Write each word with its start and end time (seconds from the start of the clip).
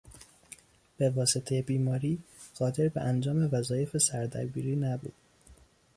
به 0.97 1.09
واسطهی 1.09 1.61
بیماری 1.61 2.23
قادر 2.59 2.87
به 2.87 3.01
انجام 3.01 3.49
وظایف 3.53 3.97
سردبیری 3.97 4.75
نبود. 4.75 5.13